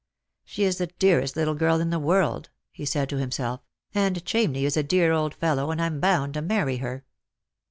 "She 0.43 0.63
is 0.63 0.79
the 0.79 0.87
dearest 0.87 1.35
little 1.35 1.53
girl 1.53 1.79
in 1.79 1.91
the 1.91 1.99
world," 1.99 2.49
he 2.71 2.85
said 2.85 3.07
to 3.09 3.19
him 3.19 3.29
self," 3.29 3.61
and 3.93 4.25
Chamney 4.25 4.63
is 4.63 4.75
a 4.75 4.81
dear 4.81 5.11
old 5.11 5.35
fellow, 5.35 5.69
and 5.69 5.79
I'm 5.79 5.99
bound 5.99 6.33
to 6.33 6.41
marry 6.41 6.77
her." 6.77 7.05